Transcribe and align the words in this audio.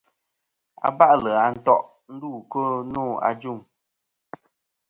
Aba'lɨ 0.87 1.29
à 1.43 1.45
nto' 1.55 1.85
ndu 2.13 2.29
ku 2.51 2.61
no. 2.93 3.03